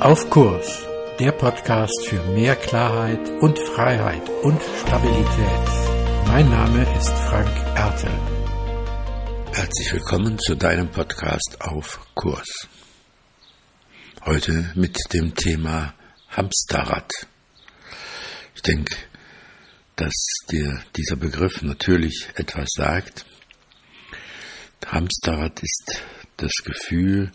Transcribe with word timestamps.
Auf 0.00 0.30
Kurs, 0.30 0.86
der 1.18 1.30
Podcast 1.32 2.06
für 2.06 2.22
mehr 2.28 2.56
Klarheit 2.56 3.20
und 3.42 3.58
Freiheit 3.58 4.26
und 4.42 4.58
Stabilität. 4.80 5.68
Mein 6.26 6.48
Name 6.48 6.86
ist 6.96 7.10
Frank 7.10 7.54
Ertel. 7.76 8.10
Herzlich 9.52 9.92
willkommen 9.92 10.38
zu 10.38 10.54
deinem 10.54 10.90
Podcast 10.90 11.58
Auf 11.60 12.00
Kurs. 12.14 12.66
Heute 14.24 14.72
mit 14.74 14.96
dem 15.12 15.34
Thema 15.34 15.92
Hamsterrad. 16.30 17.12
Ich 18.54 18.62
denke, 18.62 18.96
dass 19.96 20.14
dir 20.50 20.82
dieser 20.96 21.16
Begriff 21.16 21.60
natürlich 21.60 22.30
etwas 22.36 22.70
sagt. 22.74 23.26
Hamsterrad 24.86 25.62
ist 25.62 26.02
das 26.38 26.52
Gefühl, 26.64 27.32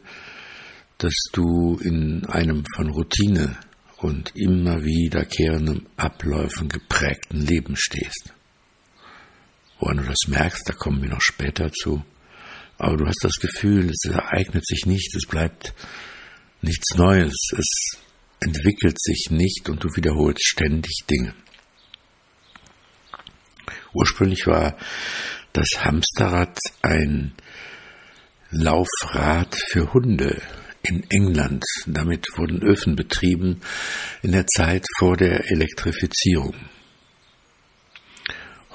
dass 0.98 1.14
du 1.34 1.77
in 1.84 2.25
einem 2.25 2.64
von 2.75 2.89
Routine 2.89 3.58
und 3.98 4.31
immer 4.35 4.84
wiederkehrenden 4.84 5.88
Abläufen 5.98 6.70
geprägten 6.70 7.41
Leben 7.41 7.76
stehst. 7.77 8.34
Woran 9.80 9.98
du 9.98 10.04
das 10.04 10.27
merkst, 10.27 10.63
da 10.68 10.73
kommen 10.73 11.02
wir 11.02 11.09
noch 11.09 11.21
später 11.21 11.71
zu. 11.71 12.04
Aber 12.77 12.98
du 12.98 13.05
hast 13.05 13.23
das 13.23 13.35
Gefühl, 13.35 13.90
es 13.90 14.09
ereignet 14.09 14.66
sich 14.66 14.85
nichts, 14.85 15.16
es 15.16 15.27
bleibt 15.27 15.73
nichts 16.62 16.96
Neues, 16.96 17.35
es 17.57 17.99
entwickelt 18.40 19.02
sich 19.02 19.27
nicht 19.32 19.70
und 19.70 19.84
du 19.84 19.90
wiederholst 19.96 20.46
ständig 20.46 21.05
Dinge. 21.09 21.34
Ursprünglich 23.93 24.46
war 24.46 24.77
das 25.54 25.68
Hamsterrad 25.77 26.59
ein 26.82 27.34
Laufrad 28.52 29.55
für 29.71 29.93
Hunde 29.93 30.41
in 30.88 31.03
England. 31.09 31.63
Damit 31.88 32.25
wurden 32.35 32.62
Öfen 32.62 32.95
betrieben 32.95 33.62
in 34.21 34.31
der 34.31 34.45
Zeit 34.48 34.85
vor 34.99 35.18
der 35.18 35.49
Elektrifizierung. 35.51 36.55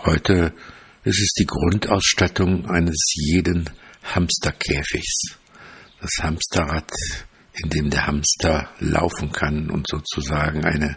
Heute 0.04 0.52
ist 1.04 1.20
es 1.20 1.32
die 1.38 1.46
Grundausstattung 1.46 2.68
eines 2.68 3.12
jeden 3.14 3.70
Hamsterkäfigs. 4.02 5.36
Das 6.00 6.10
Hamsterrad, 6.22 6.90
in 7.62 7.70
dem 7.70 7.90
der 7.90 8.06
Hamster 8.06 8.70
laufen 8.78 9.32
kann 9.32 9.70
und 9.70 9.86
sozusagen 9.88 10.64
eine 10.64 10.96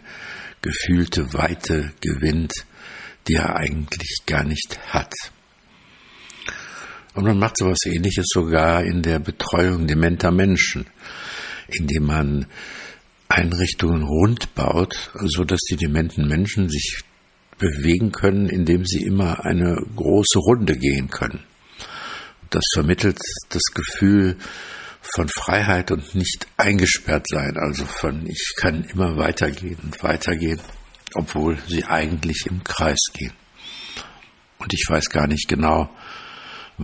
gefühlte 0.61 1.33
Weite 1.33 1.93
gewinnt, 2.01 2.53
die 3.27 3.33
er 3.33 3.55
eigentlich 3.55 4.19
gar 4.25 4.43
nicht 4.43 4.79
hat. 4.87 5.13
Und 7.13 7.25
man 7.25 7.37
macht 7.37 7.57
sowas 7.57 7.85
ähnliches 7.85 8.25
sogar 8.29 8.83
in 8.83 9.01
der 9.01 9.19
Betreuung 9.19 9.87
dementer 9.87 10.31
Menschen, 10.31 10.87
indem 11.67 12.05
man 12.05 12.47
Einrichtungen 13.29 14.03
rund 14.03 14.53
baut, 14.55 15.11
so 15.25 15.43
die 15.43 15.75
dementen 15.75 16.27
Menschen 16.27 16.69
sich 16.69 17.03
bewegen 17.57 18.11
können, 18.11 18.49
indem 18.49 18.85
sie 18.85 19.03
immer 19.03 19.45
eine 19.45 19.75
große 19.95 20.39
Runde 20.39 20.75
gehen 20.75 21.09
können. 21.09 21.43
Das 22.49 22.63
vermittelt 22.73 23.17
das 23.49 23.63
Gefühl 23.73 24.37
von 25.01 25.27
Freiheit 25.29 25.91
und 25.91 26.15
nicht 26.15 26.47
eingesperrt 26.57 27.25
sein, 27.27 27.57
also 27.57 27.85
von 27.85 28.25
ich 28.27 28.53
kann 28.57 28.83
immer 28.85 29.17
weitergehen 29.17 29.77
und 29.83 30.03
weitergehen, 30.03 30.59
obwohl 31.13 31.57
sie 31.67 31.83
eigentlich 31.83 32.45
im 32.47 32.63
Kreis 32.63 32.99
gehen. 33.13 33.33
Und 34.59 34.73
ich 34.73 34.85
weiß 34.87 35.09
gar 35.09 35.27
nicht 35.27 35.47
genau, 35.47 35.89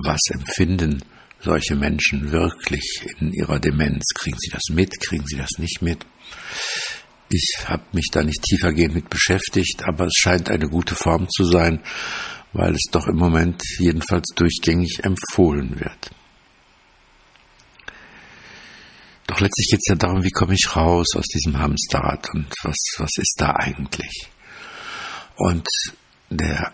was 0.03 0.19
empfinden 0.31 1.03
solche 1.42 1.75
Menschen 1.75 2.31
wirklich 2.31 3.05
in 3.19 3.31
ihrer 3.33 3.59
Demenz? 3.59 4.03
Kriegen 4.16 4.38
sie 4.39 4.52
das 4.52 4.64
mit? 4.72 5.00
Kriegen 5.00 5.25
sie 5.25 5.38
das 5.38 5.52
nicht 5.58 5.81
mit? 5.81 6.05
Ich 7.30 7.58
habe 7.66 7.83
mich 7.94 8.08
da 8.11 8.23
nicht 8.23 8.42
tiefergehend 8.42 8.95
mit 8.95 9.09
beschäftigt, 9.09 9.83
aber 9.83 10.05
es 10.05 10.14
scheint 10.17 10.50
eine 10.50 10.67
gute 10.67 10.95
Form 10.95 11.27
zu 11.30 11.45
sein, 11.45 11.81
weil 12.54 12.73
es 12.73 12.86
doch 12.92 13.08
im 13.08 13.17
Moment 13.17 13.61
jedenfalls 13.77 14.30
durchgängig 14.36 15.04
empfohlen 15.04 15.80
wird. 15.80 16.11
Doch 19.27 19.39
letztlich 19.42 19.67
geht 19.70 19.80
es 19.83 19.89
ja 19.89 19.95
darum, 19.95 20.23
wie 20.23 20.32
komme 20.32 20.55
ich 20.55 20.76
raus 20.76 21.09
aus 21.15 21.26
diesem 21.27 21.59
Hamsterrad 21.59 22.33
und 22.33 22.52
was, 22.64 22.77
was 22.98 23.11
ist 23.17 23.36
da 23.38 23.52
eigentlich? 23.52 24.27
Und 25.36 25.67
der 26.32 26.73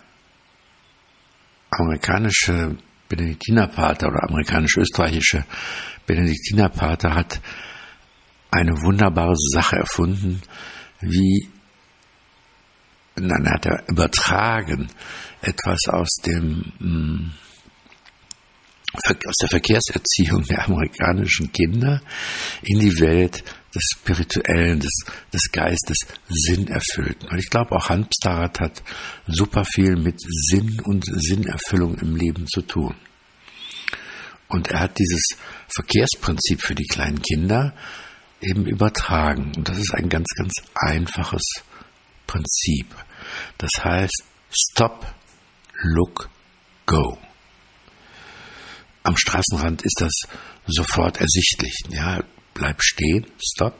amerikanische 1.69 2.77
Benediktinerpater 3.09 4.07
oder 4.07 4.23
amerikanisch-österreichische 4.23 5.45
Benediktinerpater 6.05 7.13
hat 7.13 7.41
eine 8.51 8.71
wunderbare 8.81 9.35
Sache 9.35 9.77
erfunden, 9.77 10.41
wie, 11.01 11.49
dann 13.15 13.49
hat 13.49 13.65
er 13.65 13.83
übertragen 13.87 14.87
etwas 15.41 15.79
aus 15.87 16.09
dem, 16.25 16.71
hm, 16.79 17.31
aus 18.93 19.35
der 19.41 19.49
Verkehrserziehung 19.49 20.43
der 20.43 20.65
amerikanischen 20.65 21.51
Kinder 21.51 22.01
in 22.63 22.79
die 22.79 22.99
Welt 22.99 23.43
des 23.75 23.83
Spirituellen, 23.97 24.79
des, 24.79 25.03
des 25.33 25.51
Geistes, 25.51 25.97
Sinnerfüllten. 26.29 27.29
Und 27.29 27.37
ich 27.37 27.49
glaube, 27.49 27.75
auch 27.75 27.89
Hamsterrad 27.89 28.59
hat 28.59 28.83
super 29.27 29.65
viel 29.65 29.95
mit 29.97 30.19
Sinn 30.19 30.79
und 30.85 31.05
Sinnerfüllung 31.05 31.97
im 31.99 32.15
Leben 32.15 32.47
zu 32.47 32.61
tun. 32.61 32.95
Und 34.47 34.69
er 34.69 34.81
hat 34.81 34.97
dieses 34.97 35.27
Verkehrsprinzip 35.67 36.61
für 36.61 36.75
die 36.75 36.87
kleinen 36.87 37.21
Kinder 37.21 37.75
eben 38.41 38.65
übertragen. 38.65 39.51
Und 39.55 39.67
das 39.67 39.77
ist 39.77 39.93
ein 39.93 40.09
ganz, 40.09 40.27
ganz 40.37 40.53
einfaches 40.75 41.43
Prinzip. 42.27 42.87
Das 43.57 43.71
heißt, 43.83 44.23
stop, 44.51 45.05
look, 45.81 46.29
go. 46.85 47.17
Am 49.03 49.17
Straßenrand 49.17 49.83
ist 49.83 49.99
das 49.99 50.13
sofort 50.67 51.19
ersichtlich. 51.19 51.75
Ja, 51.89 52.23
bleib 52.55 52.81
stehen, 52.81 53.27
stop, 53.39 53.77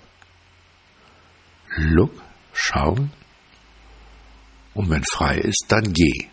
look, 1.78 2.22
schauen. 2.53 3.12
Und 4.75 4.90
wenn 4.91 5.03
frei 5.03 5.38
ist, 5.38 5.66
dann 5.69 5.94
geh. 5.94 6.28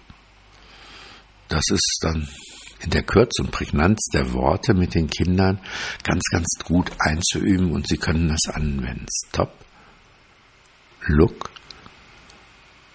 Das 1.49 1.65
ist 1.71 1.99
dann 2.03 2.29
in 2.81 2.91
der 2.91 3.05
Kürze 3.05 3.43
und 3.43 3.53
Prägnanz 3.53 4.01
der 4.13 4.33
Worte 4.33 4.75
mit 4.75 4.95
den 4.95 5.09
Kindern 5.09 5.61
ganz, 6.03 6.23
ganz 6.31 6.59
gut 6.65 6.91
einzuüben 6.99 7.73
und 7.73 7.87
sie 7.87 7.97
können 7.97 8.29
das 8.29 8.55
anwenden. 8.55 9.07
Stop, 9.29 9.55
look 11.07 11.51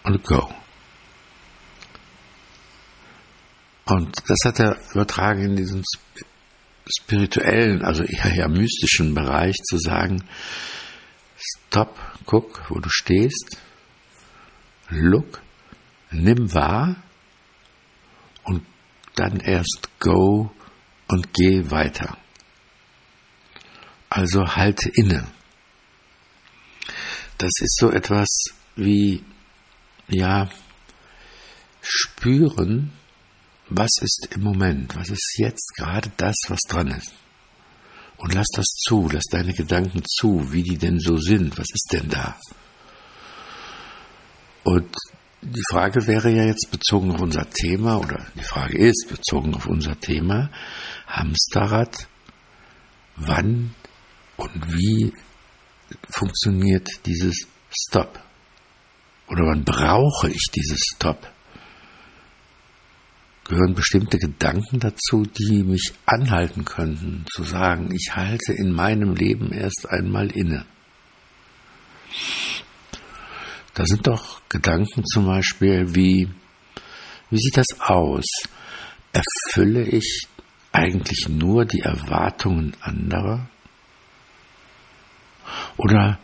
und 0.04 0.24
go. 0.24 0.54
Und 3.86 4.18
das 4.28 4.40
hat 4.44 4.60
er 4.60 4.78
übertragen 4.92 5.44
in 5.44 5.56
diesen 5.56 5.84
spirituellen, 6.90 7.84
also 7.84 8.04
eher 8.04 8.36
ja 8.36 8.48
mystischen 8.48 9.14
Bereich 9.14 9.56
zu 9.70 9.78
sagen, 9.78 10.24
stop, 11.38 11.98
guck, 12.26 12.70
wo 12.70 12.80
du 12.80 12.90
stehst, 12.90 13.58
look, 14.90 15.42
nimm 16.12 16.54
wahr 16.54 16.96
und 18.44 18.66
dann 19.16 19.40
erst 19.40 19.90
go 20.00 20.52
und 21.08 21.34
geh 21.34 21.70
weiter. 21.70 22.18
Also 24.10 24.56
halte 24.56 24.90
inne. 24.90 25.28
Das 27.38 27.52
ist 27.60 27.78
so 27.78 27.92
etwas 27.92 28.28
wie, 28.76 29.24
ja, 30.08 30.50
spüren, 31.82 32.92
was 33.70 33.90
ist 34.02 34.30
im 34.32 34.44
Moment, 34.44 34.96
was 34.96 35.10
ist 35.10 35.36
jetzt 35.38 35.74
gerade 35.76 36.12
das, 36.18 36.36
was 36.48 36.62
dran 36.68 36.88
ist. 36.88 37.14
Und 38.18 38.34
lass 38.34 38.48
das 38.54 38.66
zu, 38.66 39.10
lass 39.12 39.26
deine 39.30 39.54
Gedanken 39.54 40.04
zu, 40.06 40.52
wie 40.52 40.64
die 40.64 40.78
denn 40.78 41.00
so 41.00 41.18
sind, 41.18 41.58
was 41.58 41.68
ist 41.72 41.90
denn 41.92 42.10
da. 42.10 42.38
Und 44.64 44.96
die 45.42 45.64
Frage 45.70 46.08
wäre 46.08 46.30
ja 46.32 46.44
jetzt 46.44 46.72
bezogen 46.72 47.12
auf 47.12 47.22
unser 47.22 47.50
Thema, 47.50 48.00
oder 48.00 48.26
die 48.36 48.44
Frage 48.44 48.78
ist 48.78 49.08
bezogen 49.10 49.54
auf 49.54 49.68
unser 49.68 50.00
Thema, 50.00 50.50
Hamsterrad, 51.08 52.08
wann 53.16 53.76
und 54.36 54.74
wie 54.74 55.14
funktioniert 56.10 56.88
dieses 57.06 57.48
Stop? 57.70 58.20
Oder 59.28 59.44
wann 59.44 59.64
brauche 59.64 60.30
ich 60.30 60.48
dieses 60.54 60.80
Stop? 60.96 61.32
Gehören 63.48 63.76
bestimmte 63.76 64.18
Gedanken 64.18 64.80
dazu, 64.82 65.24
die 65.26 65.64
mich 65.64 65.94
anhalten 66.06 66.66
könnten, 66.66 67.26
zu 67.34 67.44
sagen, 67.44 67.94
ich 67.94 68.14
halte 68.14 68.52
in 68.52 68.74
meinem 68.74 69.16
Leben 69.16 69.54
erst 69.54 69.88
einmal 69.90 70.30
inne? 70.32 70.66
Da 73.74 73.86
sind 73.86 74.06
doch 74.06 74.42
Gedanken 74.50 75.06
zum 75.06 75.28
Beispiel 75.28 75.96
wie, 75.96 76.28
wie 77.30 77.38
sieht 77.38 77.56
das 77.56 77.80
aus? 77.80 78.26
Erfülle 79.14 79.84
ich 79.84 80.28
eigentlich 80.74 81.30
nur 81.30 81.64
die 81.64 81.82
Erwartungen 81.82 82.76
anderer? 82.82 83.50
Oder 85.78 86.20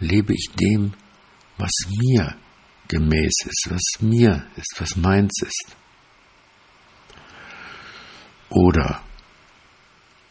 lebe 0.00 0.32
ich 0.34 0.48
dem, 0.58 0.94
was 1.58 1.70
mir 1.88 2.34
gemäß 2.88 3.34
ist, 3.44 3.68
was 3.70 3.82
mir 4.00 4.46
ist, 4.56 4.74
was 4.78 4.96
meins 4.96 5.42
ist? 5.42 5.76
Oder 8.50 9.02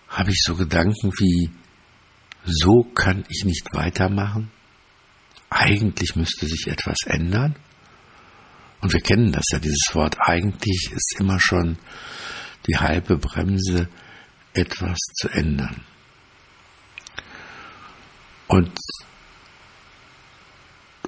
habe 0.10 0.32
ich 0.32 0.42
so 0.46 0.56
Gedanken 0.56 1.12
wie, 1.18 1.50
so 2.46 2.84
kann 2.94 3.26
ich 3.30 3.46
nicht 3.46 3.74
weitermachen? 3.74 4.52
Eigentlich 5.50 6.16
müsste 6.16 6.46
sich 6.46 6.68
etwas 6.68 6.98
ändern? 7.06 7.56
Und 8.82 8.94
wir 8.94 9.02
kennen 9.02 9.32
das 9.32 9.46
ja, 9.52 9.60
dieses 9.60 9.90
Wort 9.94 10.18
eigentlich 10.20 10.92
ist 10.92 11.16
immer 11.20 11.40
schon 11.40 11.78
die 12.68 12.78
halbe 12.78 13.18
Bremse, 13.18 13.90
etwas 14.54 14.98
zu 15.16 15.30
ändern. 15.30 15.84
Und 18.48 18.72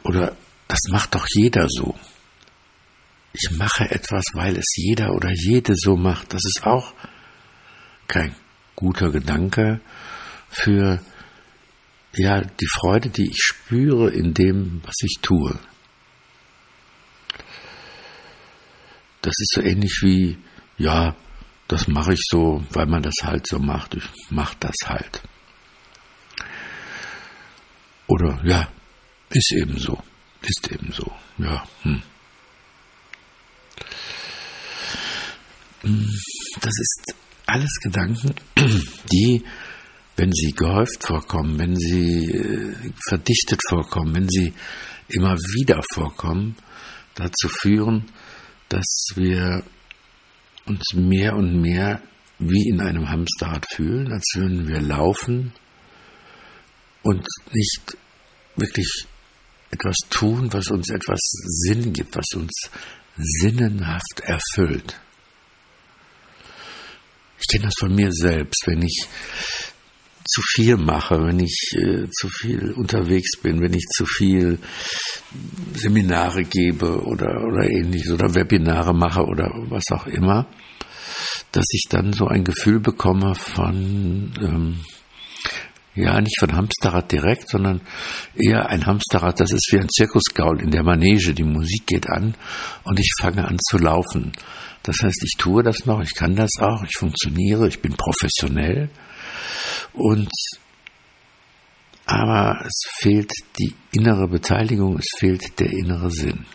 oder 0.03 0.35
das 0.67 0.79
macht 0.89 1.15
doch 1.15 1.25
jeder 1.29 1.67
so. 1.69 1.95
Ich 3.33 3.51
mache 3.51 3.89
etwas, 3.89 4.25
weil 4.33 4.57
es 4.57 4.65
jeder 4.75 5.13
oder 5.13 5.31
jede 5.31 5.73
so 5.75 5.95
macht. 5.95 6.33
Das 6.33 6.41
ist 6.43 6.65
auch 6.65 6.93
kein 8.07 8.35
guter 8.75 9.11
Gedanke 9.11 9.79
für 10.49 11.01
ja 12.13 12.41
die 12.41 12.67
Freude, 12.67 13.09
die 13.09 13.29
ich 13.29 13.37
spüre 13.37 14.09
in 14.09 14.33
dem, 14.33 14.81
was 14.83 14.95
ich 15.01 15.19
tue. 15.21 15.57
Das 19.21 19.33
ist 19.37 19.53
so 19.53 19.61
ähnlich 19.61 19.99
wie 20.01 20.37
ja, 20.77 21.15
das 21.67 21.87
mache 21.87 22.13
ich 22.13 22.21
so, 22.29 22.65
weil 22.71 22.87
man 22.87 23.03
das 23.03 23.15
halt 23.23 23.47
so 23.47 23.59
macht. 23.59 23.95
Ich 23.95 24.03
mache 24.29 24.57
das 24.59 24.75
halt. 24.85 25.21
Oder 28.07 28.41
ja, 28.43 28.67
ist 29.29 29.53
eben 29.53 29.77
so. 29.77 29.97
Ist 30.41 30.71
eben 30.71 30.91
so. 30.91 31.09
Ja. 31.37 31.63
Hm. 31.83 32.01
Das 35.83 36.73
ist 36.79 37.15
alles 37.45 37.79
Gedanken, 37.81 38.35
die, 39.11 39.43
wenn 40.15 40.31
sie 40.31 40.51
gehäuft 40.51 41.05
vorkommen, 41.05 41.57
wenn 41.57 41.75
sie 41.75 42.31
äh, 42.31 42.75
verdichtet 43.07 43.61
vorkommen, 43.67 44.15
wenn 44.15 44.29
sie 44.29 44.53
immer 45.09 45.35
wieder 45.35 45.81
vorkommen, 45.93 46.55
dazu 47.15 47.49
führen, 47.49 48.05
dass 48.69 49.07
wir 49.15 49.63
uns 50.65 50.83
mehr 50.93 51.35
und 51.35 51.59
mehr 51.59 52.01
wie 52.39 52.69
in 52.69 52.79
einem 52.79 53.09
Hamsterrad 53.09 53.65
fühlen, 53.73 54.11
als 54.11 54.23
würden 54.35 54.67
wir 54.67 54.81
laufen 54.81 55.51
und 57.03 57.25
nicht 57.51 57.97
wirklich 58.55 59.05
etwas 59.71 59.97
tun, 60.09 60.51
was 60.53 60.67
uns 60.69 60.89
etwas 60.89 61.19
Sinn 61.19 61.93
gibt, 61.93 62.15
was 62.15 62.25
uns 62.35 62.69
sinnenhaft 63.17 64.21
erfüllt. 64.21 64.99
Ich 67.41 67.47
kenne 67.47 67.65
das 67.65 67.73
von 67.79 67.95
mir 67.95 68.11
selbst, 68.11 68.63
wenn 68.67 68.81
ich 68.83 69.07
zu 70.25 70.41
viel 70.53 70.77
mache, 70.77 71.21
wenn 71.25 71.39
ich 71.39 71.73
äh, 71.75 72.07
zu 72.09 72.29
viel 72.29 72.71
unterwegs 72.71 73.37
bin, 73.41 73.61
wenn 73.61 73.73
ich 73.73 73.85
zu 73.95 74.05
viel 74.05 74.59
Seminare 75.73 76.43
gebe 76.43 77.03
oder, 77.03 77.43
oder 77.43 77.69
ähnliches 77.69 78.11
oder 78.11 78.33
Webinare 78.33 78.93
mache 78.93 79.23
oder 79.23 79.49
was 79.69 79.83
auch 79.91 80.07
immer, 80.07 80.47
dass 81.51 81.65
ich 81.71 81.87
dann 81.89 82.13
so 82.13 82.27
ein 82.27 82.43
Gefühl 82.43 82.79
bekomme 82.79 83.35
von, 83.35 84.31
ähm, 84.39 84.79
ja, 85.93 86.21
nicht 86.21 86.39
von 86.39 86.53
Hamsterrad 86.53 87.11
direkt, 87.11 87.49
sondern 87.49 87.81
eher 88.35 88.69
ein 88.69 88.85
Hamsterrad, 88.85 89.39
das 89.39 89.51
ist 89.51 89.69
wie 89.71 89.79
ein 89.79 89.89
Zirkusgaul 89.89 90.61
in 90.61 90.71
der 90.71 90.83
Manege. 90.83 91.33
Die 91.33 91.43
Musik 91.43 91.85
geht 91.85 92.09
an 92.09 92.35
und 92.83 92.99
ich 92.99 93.13
fange 93.19 93.45
an 93.45 93.57
zu 93.59 93.77
laufen. 93.77 94.31
Das 94.83 94.97
heißt, 95.01 95.21
ich 95.23 95.35
tue 95.37 95.63
das 95.63 95.85
noch, 95.85 96.01
ich 96.01 96.15
kann 96.15 96.35
das 96.35 96.51
auch, 96.59 96.83
ich 96.83 96.97
funktioniere, 96.97 97.67
ich 97.67 97.81
bin 97.81 97.93
professionell 97.93 98.89
und 99.93 100.31
aber 102.05 102.65
es 102.65 102.81
fehlt 102.99 103.31
die 103.59 103.73
innere 103.91 104.27
Beteiligung, 104.27 104.97
es 104.97 105.07
fehlt 105.17 105.59
der 105.59 105.71
innere 105.71 106.09
Sinn. 106.09 106.45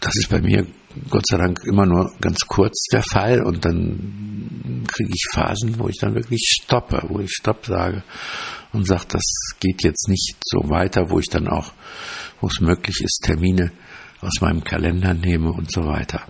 Das 0.00 0.14
ist 0.16 0.28
bei 0.28 0.40
mir 0.40 0.66
Gott 1.10 1.26
sei 1.26 1.38
Dank 1.38 1.60
immer 1.64 1.86
nur 1.86 2.12
ganz 2.20 2.40
kurz 2.46 2.86
der 2.92 3.02
Fall 3.02 3.42
und 3.42 3.64
dann 3.64 4.84
kriege 4.86 5.10
ich 5.12 5.26
Phasen, 5.30 5.78
wo 5.78 5.88
ich 5.88 5.98
dann 5.98 6.14
wirklich 6.14 6.60
stoppe, 6.62 7.02
wo 7.08 7.20
ich 7.20 7.30
Stopp 7.30 7.66
sage 7.66 8.02
und 8.72 8.86
sage, 8.86 9.06
das 9.08 9.22
geht 9.60 9.82
jetzt 9.82 10.08
nicht 10.08 10.36
so 10.44 10.68
weiter, 10.68 11.10
wo 11.10 11.18
ich 11.18 11.28
dann 11.28 11.48
auch, 11.48 11.72
wo 12.40 12.48
es 12.48 12.60
möglich 12.60 13.00
ist, 13.02 13.20
Termine 13.24 13.72
aus 14.20 14.40
meinem 14.40 14.62
Kalender 14.62 15.14
nehme 15.14 15.52
und 15.52 15.70
so 15.70 15.84
weiter. 15.84 16.22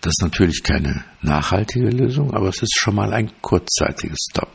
Das 0.00 0.10
ist 0.10 0.22
natürlich 0.22 0.62
keine 0.62 1.04
nachhaltige 1.22 1.88
Lösung, 1.88 2.34
aber 2.34 2.48
es 2.48 2.62
ist 2.62 2.76
schon 2.78 2.94
mal 2.94 3.12
ein 3.12 3.30
kurzzeitiges 3.40 4.28
Stopp. 4.30 4.50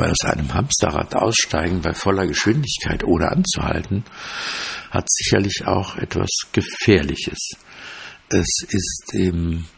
Weil 0.00 0.12
aus 0.12 0.24
einem 0.24 0.54
Hamsterrad 0.54 1.14
aussteigen 1.14 1.82
bei 1.82 1.92
voller 1.92 2.26
Geschwindigkeit 2.26 3.04
ohne 3.04 3.30
anzuhalten, 3.30 4.02
hat 4.90 5.04
sicherlich 5.10 5.66
auch 5.66 5.96
etwas 5.96 6.30
Gefährliches. 6.52 7.50
Es 8.30 8.48
ist 8.66 9.12
eben 9.12 9.68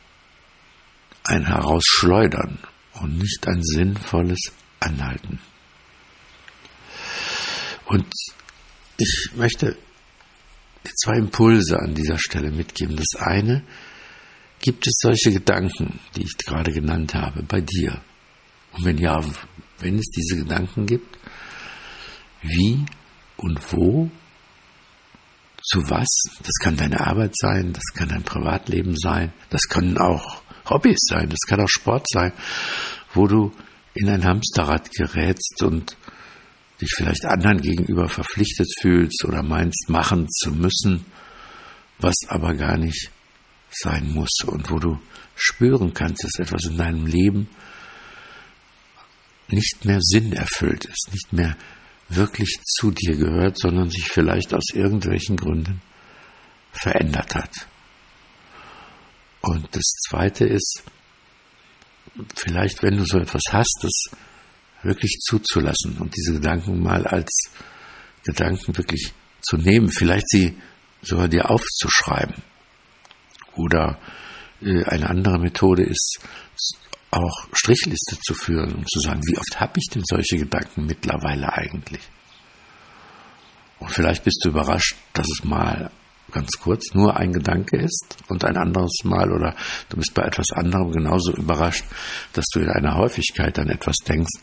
ein 1.24 1.44
Herausschleudern 1.44 2.58
und 3.00 3.18
nicht 3.18 3.48
ein 3.48 3.64
sinnvolles 3.64 4.52
Anhalten. 4.78 5.40
Und 7.86 8.06
ich 8.98 9.30
möchte 9.34 9.76
zwei 11.02 11.16
Impulse 11.16 11.80
an 11.80 11.96
dieser 11.96 12.20
Stelle 12.20 12.52
mitgeben. 12.52 12.94
Das 12.94 13.20
eine, 13.20 13.64
gibt 14.60 14.86
es 14.86 14.98
solche 15.00 15.32
Gedanken, 15.32 15.98
die 16.14 16.22
ich 16.22 16.36
gerade 16.36 16.70
genannt 16.70 17.12
habe, 17.12 17.42
bei 17.42 17.60
dir? 17.60 18.00
Und 18.70 18.84
wenn 18.84 18.98
ja, 18.98 19.20
wenn 19.82 19.98
es 19.98 20.06
diese 20.06 20.36
Gedanken 20.36 20.86
gibt, 20.86 21.18
wie 22.42 22.84
und 23.36 23.60
wo 23.72 24.10
zu 25.62 25.80
was. 25.88 26.08
Das 26.42 26.54
kann 26.60 26.76
deine 26.76 27.00
Arbeit 27.00 27.36
sein, 27.36 27.72
das 27.72 27.84
kann 27.94 28.08
dein 28.08 28.22
Privatleben 28.22 28.96
sein, 28.96 29.32
das 29.50 29.62
können 29.68 29.98
auch 29.98 30.42
Hobbys 30.68 30.98
sein, 31.08 31.28
das 31.28 31.40
kann 31.46 31.60
auch 31.60 31.68
Sport 31.68 32.06
sein, 32.08 32.32
wo 33.14 33.26
du 33.26 33.52
in 33.94 34.08
ein 34.08 34.24
Hamsterrad 34.24 34.90
gerätst 34.90 35.62
und 35.62 35.96
dich 36.80 36.90
vielleicht 36.96 37.24
anderen 37.24 37.60
gegenüber 37.60 38.08
verpflichtet 38.08 38.68
fühlst 38.80 39.24
oder 39.24 39.42
meinst, 39.42 39.88
machen 39.88 40.28
zu 40.28 40.50
müssen, 40.50 41.04
was 41.98 42.16
aber 42.28 42.54
gar 42.54 42.76
nicht 42.76 43.10
sein 43.70 44.12
muss 44.12 44.30
und 44.44 44.70
wo 44.70 44.78
du 44.78 44.98
spüren 45.36 45.94
kannst, 45.94 46.24
dass 46.24 46.38
etwas 46.38 46.64
in 46.64 46.76
deinem 46.76 47.06
Leben 47.06 47.48
nicht 49.52 49.84
mehr 49.84 49.98
Sinn 50.00 50.32
erfüllt 50.32 50.84
ist, 50.86 51.08
nicht 51.12 51.32
mehr 51.32 51.56
wirklich 52.08 52.58
zu 52.64 52.90
dir 52.90 53.16
gehört, 53.16 53.58
sondern 53.58 53.90
sich 53.90 54.08
vielleicht 54.08 54.54
aus 54.54 54.70
irgendwelchen 54.74 55.36
Gründen 55.36 55.80
verändert 56.72 57.34
hat. 57.34 57.66
Und 59.40 59.68
das 59.72 59.84
Zweite 60.08 60.44
ist, 60.44 60.82
vielleicht 62.36 62.82
wenn 62.82 62.96
du 62.96 63.04
so 63.04 63.18
etwas 63.18 63.42
hast, 63.50 63.78
das 63.82 64.18
wirklich 64.82 65.18
zuzulassen 65.20 65.98
und 65.98 66.14
diese 66.16 66.34
Gedanken 66.34 66.82
mal 66.82 67.06
als 67.06 67.50
Gedanken 68.24 68.76
wirklich 68.76 69.12
zu 69.40 69.56
nehmen, 69.56 69.90
vielleicht 69.90 70.28
sie 70.28 70.56
sogar 71.02 71.28
dir 71.28 71.50
aufzuschreiben. 71.50 72.36
Oder 73.54 73.98
äh, 74.60 74.84
eine 74.84 75.10
andere 75.10 75.38
Methode 75.38 75.82
ist, 75.82 76.20
auch 77.12 77.46
Strichliste 77.52 78.18
zu 78.20 78.34
führen 78.34 78.72
und 78.74 78.90
zu 78.90 79.00
sagen, 79.00 79.20
wie 79.26 79.38
oft 79.38 79.60
habe 79.60 79.74
ich 79.76 79.88
denn 79.92 80.02
solche 80.04 80.38
Gedanken 80.38 80.86
mittlerweile 80.86 81.52
eigentlich? 81.52 82.00
Und 83.78 83.90
vielleicht 83.90 84.24
bist 84.24 84.40
du 84.44 84.48
überrascht, 84.48 84.96
dass 85.12 85.26
es 85.30 85.44
mal 85.44 85.90
ganz 86.30 86.52
kurz 86.58 86.94
nur 86.94 87.16
ein 87.16 87.32
Gedanke 87.32 87.76
ist 87.76 88.16
und 88.28 88.44
ein 88.44 88.56
anderes 88.56 89.04
Mal 89.04 89.30
oder 89.30 89.54
du 89.90 89.98
bist 89.98 90.14
bei 90.14 90.22
etwas 90.22 90.50
anderem 90.52 90.90
genauso 90.90 91.32
überrascht, 91.32 91.84
dass 92.32 92.46
du 92.52 92.60
in 92.60 92.70
einer 92.70 92.96
Häufigkeit 92.96 93.58
an 93.58 93.68
etwas 93.68 93.96
denkst, 94.08 94.40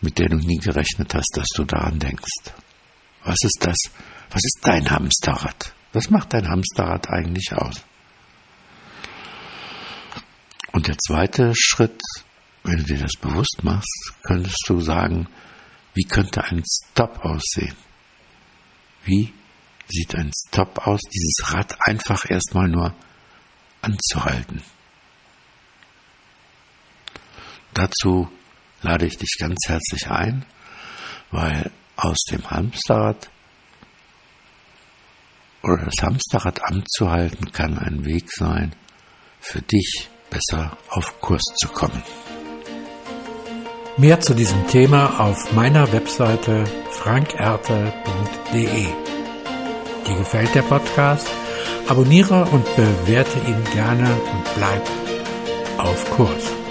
mit 0.00 0.18
der 0.18 0.28
du 0.28 0.36
nie 0.36 0.58
gerechnet 0.58 1.12
hast, 1.14 1.30
dass 1.34 1.48
du 1.56 1.64
daran 1.64 1.98
denkst. 1.98 2.52
Was 3.24 3.38
ist 3.42 3.58
das? 3.60 3.76
Was 4.30 4.44
ist 4.44 4.58
dein 4.62 4.88
Hamsterrad? 4.88 5.74
Was 5.92 6.10
macht 6.10 6.32
dein 6.32 6.48
Hamsterrad 6.48 7.08
eigentlich 7.08 7.52
aus? 7.52 7.82
Und 10.74 10.88
der 10.88 10.98
zweite 10.98 11.52
Schritt, 11.54 12.02
wenn 12.64 12.78
du 12.78 12.82
dir 12.82 12.98
das 12.98 13.12
bewusst 13.20 13.60
machst, 13.62 14.12
könntest 14.24 14.64
du 14.66 14.80
sagen, 14.80 15.28
wie 15.94 16.02
könnte 16.02 16.42
ein 16.42 16.64
Stop 16.66 17.24
aussehen? 17.24 17.76
Wie 19.04 19.32
sieht 19.86 20.16
ein 20.16 20.32
Stop 20.48 20.84
aus, 20.84 21.00
dieses 21.02 21.54
Rad 21.54 21.76
einfach 21.86 22.28
erstmal 22.28 22.66
nur 22.66 22.92
anzuhalten? 23.82 24.64
Dazu 27.72 28.28
lade 28.82 29.06
ich 29.06 29.16
dich 29.16 29.36
ganz 29.38 29.68
herzlich 29.68 30.10
ein, 30.10 30.44
weil 31.30 31.70
aus 31.94 32.18
dem 32.32 32.50
Hamsterrad 32.50 33.30
oder 35.62 35.84
das 35.84 36.02
Hamsterrad 36.02 36.64
anzuhalten 36.64 37.52
kann 37.52 37.78
ein 37.78 38.04
Weg 38.04 38.28
sein, 38.32 38.74
für 39.38 39.62
dich 39.62 40.10
besser 40.34 40.76
auf 40.88 41.20
Kurs 41.20 41.42
zu 41.56 41.68
kommen. 41.68 42.02
Mehr 43.96 44.20
zu 44.20 44.34
diesem 44.34 44.66
Thema 44.66 45.20
auf 45.20 45.52
meiner 45.52 45.92
Webseite 45.92 46.64
frankerte.de. 46.90 48.86
Dir 50.06 50.16
gefällt 50.16 50.54
der 50.54 50.62
Podcast? 50.62 51.28
Abonniere 51.86 52.44
und 52.46 52.64
bewerte 52.76 53.38
ihn 53.46 53.62
gerne 53.72 54.10
und 54.10 54.54
bleib 54.56 54.82
auf 55.78 56.10
Kurs. 56.10 56.63